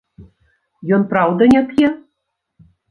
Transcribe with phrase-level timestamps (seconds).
[0.99, 1.95] Ён праўда не п'е?